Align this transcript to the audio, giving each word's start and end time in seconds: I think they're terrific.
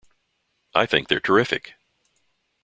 I 0.73 0.87
think 0.87 1.09
they're 1.09 1.19
terrific. 1.19 1.75